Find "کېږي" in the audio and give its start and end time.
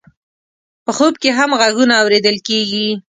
2.47-2.87